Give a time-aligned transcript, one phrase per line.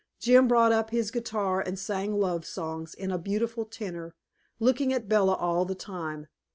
[0.19, 4.15] Jim brought up his guitar and sang love songs in a beautiful tenor,
[4.59, 6.25] looking at Bella all the time.